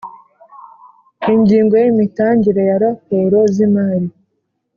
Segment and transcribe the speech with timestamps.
[1.33, 4.07] ingingo y imitangire ya raporo z imari